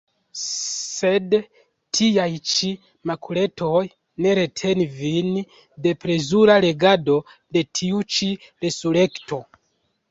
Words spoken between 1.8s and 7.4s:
tiaj ĉi makuletoj ne retenu vin de plezura legado